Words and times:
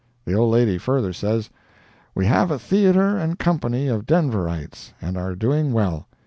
The 0.25 0.33
old 0.33 0.51
lady 0.51 0.79
further 0.79 1.13
says: 1.13 1.51
"We 2.15 2.25
have 2.25 2.49
a 2.49 2.57
theatre 2.57 3.19
and 3.19 3.37
company 3.37 3.87
of 3.87 4.07
Denverites, 4.07 4.93
and 4.99 5.15
are 5.15 5.35
doing 5.35 5.73
well. 5.73 6.07